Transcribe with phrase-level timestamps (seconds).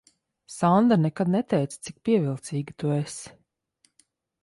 [0.53, 3.33] Sanda nekad neteica, cik pievilcīga tu esi.